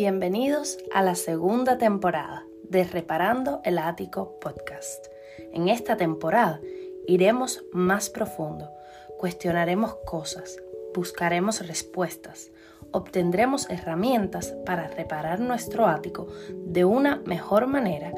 [0.00, 5.08] Bienvenidos a la segunda temporada de Reparando el Ático Podcast.
[5.52, 6.60] En esta temporada
[7.08, 8.70] iremos más profundo,
[9.18, 10.62] cuestionaremos cosas,
[10.94, 12.52] buscaremos respuestas,
[12.92, 18.12] obtendremos herramientas para reparar nuestro ático de una mejor manera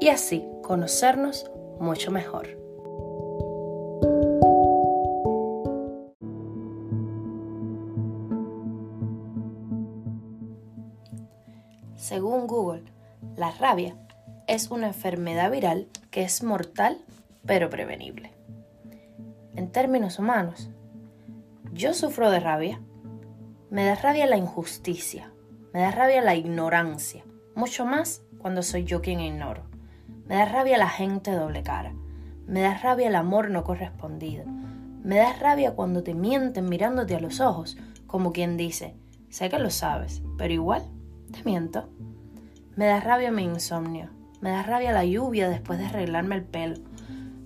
[0.00, 2.63] y así conocernos mucho mejor.
[12.04, 12.82] Según Google,
[13.34, 13.96] la rabia
[14.46, 16.98] es una enfermedad viral que es mortal
[17.46, 18.30] pero prevenible.
[19.56, 20.68] En términos humanos,
[21.72, 22.82] yo sufro de rabia.
[23.70, 25.32] Me da rabia la injusticia,
[25.72, 29.62] me da rabia la ignorancia, mucho más cuando soy yo quien ignoro.
[30.26, 31.94] Me da rabia la gente doble cara,
[32.46, 37.20] me da rabia el amor no correspondido, me da rabia cuando te mienten mirándote a
[37.20, 38.94] los ojos, como quien dice,
[39.30, 40.86] sé que lo sabes, pero igual
[42.76, 44.08] Me da rabia mi insomnio.
[44.40, 46.76] Me da rabia la lluvia después de arreglarme el pelo.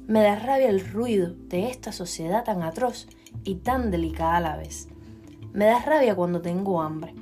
[0.06, 3.06] Me da rabia el ruido de esta sociedad tan atroz
[3.44, 4.89] y tan delicada a la vez.
[5.53, 7.14] Me da rabia cuando tengo hambre.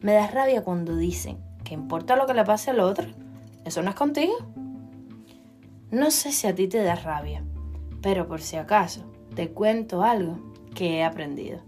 [0.00, 3.06] Me da rabia cuando dicen que importa lo que le pase al otro.
[3.64, 4.34] ¿Eso no es contigo?
[5.90, 7.44] No sé si a ti te da rabia,
[8.00, 9.04] pero por si acaso
[9.34, 10.38] te cuento algo
[10.74, 11.60] que he aprendido.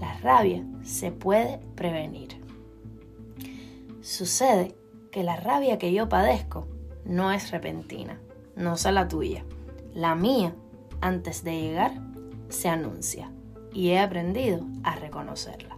[0.00, 2.45] La rabia se puede prevenir.
[4.06, 4.76] Sucede
[5.10, 6.68] que la rabia que yo padezco
[7.04, 8.20] no es repentina,
[8.54, 9.44] no es la tuya.
[9.94, 10.54] La mía,
[11.00, 11.90] antes de llegar,
[12.48, 13.32] se anuncia
[13.72, 15.76] y he aprendido a reconocerla.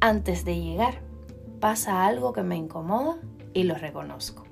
[0.00, 1.00] Antes de llegar,
[1.60, 3.18] pasa algo que me incomoda
[3.54, 4.42] y lo reconozco.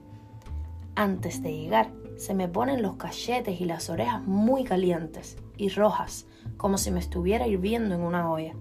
[0.95, 6.25] Antes de llegar, se me ponen los cachetes y las orejas muy calientes y rojas,
[6.57, 8.53] como si me estuviera hirviendo en una olla.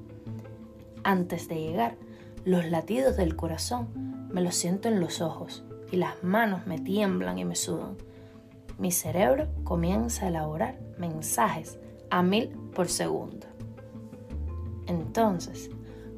[1.04, 1.96] Antes de llegar,
[2.46, 7.38] los latidos del corazón me los siento en los ojos y las manos me tiemblan
[7.40, 7.98] y me sudan.
[8.78, 13.48] Mi cerebro comienza a elaborar mensajes a mil por segundo.
[14.86, 15.70] Entonces,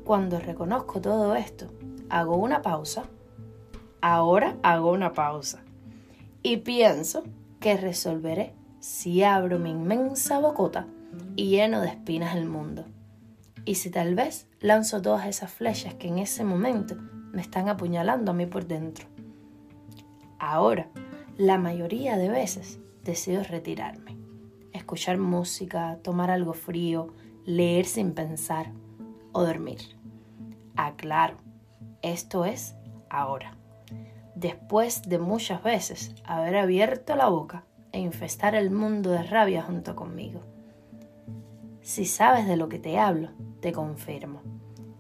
[0.03, 1.67] cuando reconozco todo esto,
[2.09, 3.03] hago una pausa.
[4.01, 5.63] Ahora hago una pausa.
[6.41, 7.23] Y pienso
[7.59, 10.87] que resolveré si abro mi inmensa bocota
[11.35, 12.85] y lleno de espinas el mundo.
[13.65, 16.95] Y si tal vez lanzo todas esas flechas que en ese momento
[17.31, 19.07] me están apuñalando a mí por dentro.
[20.39, 20.89] Ahora,
[21.37, 24.17] la mayoría de veces decido retirarme,
[24.73, 27.13] escuchar música, tomar algo frío,
[27.45, 28.71] leer sin pensar
[29.31, 29.79] o dormir.
[30.75, 31.37] Aclaro,
[32.01, 32.75] esto es
[33.09, 33.57] ahora.
[34.35, 39.95] Después de muchas veces haber abierto la boca e infestar el mundo de rabia junto
[39.95, 40.41] conmigo.
[41.81, 44.41] Si sabes de lo que te hablo, te confirmo.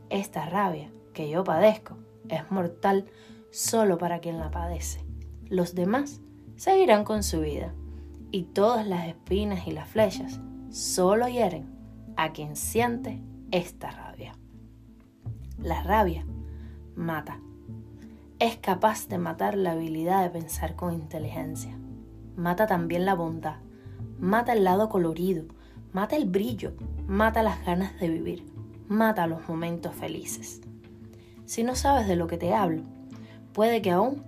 [0.09, 1.97] Esta rabia que yo padezco
[2.27, 3.05] es mortal
[3.51, 5.03] solo para quien la padece.
[5.47, 6.21] Los demás
[6.55, 7.73] seguirán con su vida
[8.31, 11.67] y todas las espinas y las flechas solo hieren
[12.15, 13.21] a quien siente
[13.51, 14.33] esta rabia.
[15.57, 16.25] La rabia
[16.95, 17.39] mata.
[18.39, 21.77] Es capaz de matar la habilidad de pensar con inteligencia.
[22.35, 23.57] Mata también la bondad.
[24.19, 25.43] Mata el lado colorido.
[25.91, 26.73] Mata el brillo.
[27.07, 30.61] Mata las ganas de vivir mata los momentos felices.
[31.45, 32.83] Si no sabes de lo que te hablo,
[33.53, 34.23] puede que aún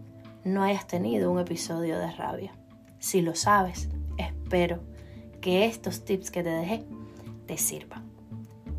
[0.45, 2.53] no hayas tenido un episodio de rabia.
[2.99, 4.79] Si lo sabes, espero
[5.41, 6.85] que estos tips que te dejé
[7.47, 8.03] te sirvan.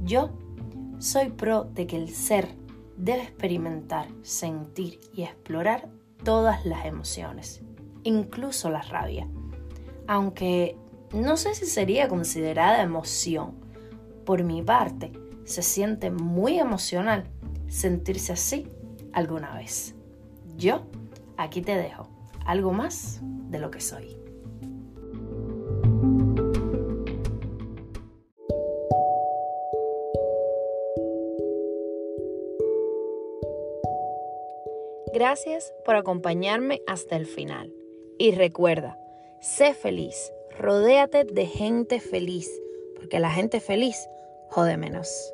[0.04, 0.30] Yo
[0.98, 2.48] soy pro de que el ser
[2.96, 5.88] debe experimentar, sentir y explorar
[6.22, 7.60] todas las emociones,
[8.04, 9.28] incluso la rabia.
[10.06, 10.76] Aunque
[11.12, 13.54] no sé si sería considerada emoción.
[14.24, 15.12] Por mi parte,
[15.44, 17.24] se siente muy emocional
[17.68, 18.68] sentirse así
[19.12, 19.94] alguna vez.
[20.56, 20.82] Yo
[21.36, 22.08] aquí te dejo
[22.46, 24.16] algo más de lo que soy.
[35.12, 37.70] Gracias por acompañarme hasta el final.
[38.18, 38.98] Y recuerda,
[39.40, 42.50] sé feliz, rodéate de gente feliz,
[42.96, 44.08] porque la gente feliz
[44.50, 45.32] jode menos.